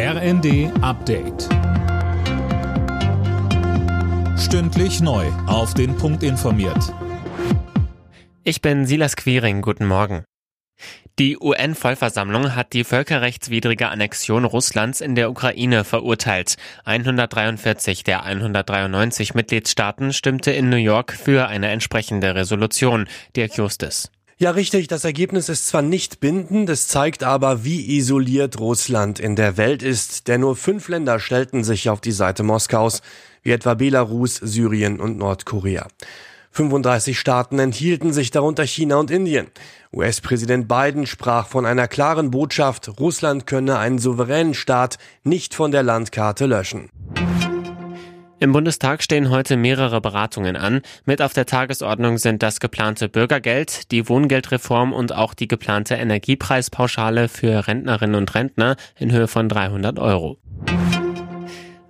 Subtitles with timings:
[0.00, 1.48] RND Update.
[4.38, 5.26] Stündlich neu.
[5.48, 6.94] Auf den Punkt informiert.
[8.44, 9.60] Ich bin Silas Quiring.
[9.60, 10.22] Guten Morgen.
[11.18, 16.58] Die UN-Vollversammlung hat die völkerrechtswidrige Annexion Russlands in der Ukraine verurteilt.
[16.84, 23.08] 143 der 193 Mitgliedstaaten stimmte in New York für eine entsprechende Resolution.
[23.34, 24.12] Dirk Justus.
[24.40, 24.86] Ja, richtig.
[24.86, 29.82] Das Ergebnis ist zwar nicht bindend, es zeigt aber, wie isoliert Russland in der Welt
[29.82, 33.02] ist, denn nur fünf Länder stellten sich auf die Seite Moskaus,
[33.42, 35.88] wie etwa Belarus, Syrien und Nordkorea.
[36.52, 39.48] 35 Staaten enthielten sich darunter China und Indien.
[39.92, 45.82] US-Präsident Biden sprach von einer klaren Botschaft, Russland könne einen souveränen Staat nicht von der
[45.82, 46.90] Landkarte löschen.
[48.40, 50.82] Im Bundestag stehen heute mehrere Beratungen an.
[51.04, 57.28] Mit auf der Tagesordnung sind das geplante Bürgergeld, die Wohngeldreform und auch die geplante Energiepreispauschale
[57.28, 60.38] für Rentnerinnen und Rentner in Höhe von 300 Euro.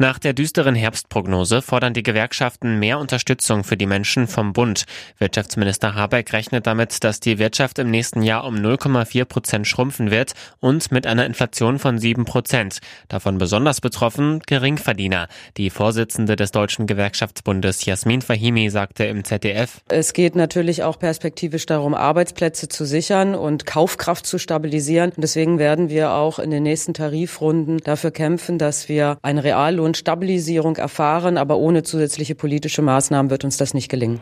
[0.00, 4.84] Nach der düsteren Herbstprognose fordern die Gewerkschaften mehr Unterstützung für die Menschen vom Bund.
[5.18, 10.34] Wirtschaftsminister Habeck rechnet damit, dass die Wirtschaft im nächsten Jahr um 0,4 Prozent schrumpfen wird
[10.60, 12.78] und mit einer Inflation von 7 Prozent.
[13.08, 15.26] Davon besonders betroffen Geringverdiener.
[15.56, 19.80] Die Vorsitzende des Deutschen Gewerkschaftsbundes Jasmin Fahimi sagte im ZDF.
[19.88, 25.10] Es geht natürlich auch perspektivisch darum, Arbeitsplätze zu sichern und Kaufkraft zu stabilisieren.
[25.16, 29.96] Deswegen werden wir auch in den nächsten Tarifrunden dafür kämpfen, dass wir ein Reallohn und
[29.96, 34.20] Stabilisierung erfahren, aber ohne zusätzliche politische Maßnahmen wird uns das nicht gelingen.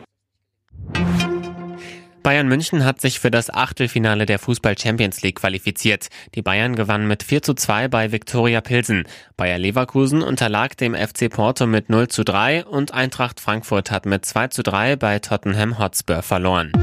[2.23, 6.07] Bayern München hat sich für das Achtelfinale der Fußball Champions League qualifiziert.
[6.35, 9.05] Die Bayern gewannen mit 4 zu 2 bei Viktoria Pilsen.
[9.37, 14.25] Bayer Leverkusen unterlag dem FC Porto mit 0 zu 3 und Eintracht Frankfurt hat mit
[14.25, 16.73] 2 zu 3 bei Tottenham Hotspur verloren.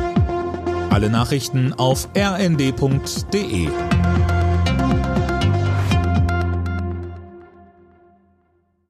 [0.88, 3.68] Alle Nachrichten auf rnd.de